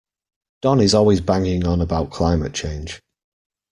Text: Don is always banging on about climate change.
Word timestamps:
Don 0.63 0.79
is 0.79 0.95
always 0.95 1.21
banging 1.21 1.63
on 1.67 1.79
about 1.79 2.09
climate 2.09 2.55
change. 2.55 3.01